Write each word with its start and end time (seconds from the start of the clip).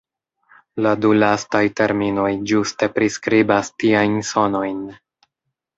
La 0.85 0.93
du 1.03 1.11
lastaj 1.23 1.61
terminoj 1.81 2.27
ĝuste 2.53 2.91
priskribas 2.97 3.71
tiajn 3.85 4.21
sonojn. 4.33 4.83